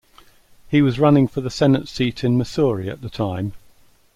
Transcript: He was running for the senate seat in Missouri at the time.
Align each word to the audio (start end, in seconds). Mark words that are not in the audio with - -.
He 0.67 0.81
was 0.81 0.97
running 0.97 1.27
for 1.27 1.41
the 1.41 1.51
senate 1.51 1.87
seat 1.87 2.23
in 2.23 2.35
Missouri 2.35 2.89
at 2.89 3.03
the 3.03 3.09
time. 3.11 3.53